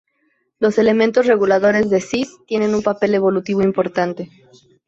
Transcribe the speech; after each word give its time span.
Los 0.57 0.79
elementos 0.79 1.27
reguladores 1.27 1.91
de 1.91 2.01
"cis" 2.01 2.31
tienen 2.47 2.73
un 2.73 2.81
papel 2.81 3.13
evolutivo 3.13 3.61
importante. 3.61 4.31